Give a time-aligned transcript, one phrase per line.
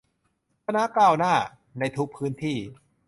[0.65, 1.33] คณะก้าวหน้า
[1.79, 2.57] ในทุกพื้นที่